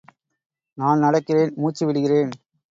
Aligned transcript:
நான் 0.77 1.03
நடக்கிறேன், 1.03 1.53
மூச்சு 1.55 1.85
விடுகிறேன். 1.85 2.31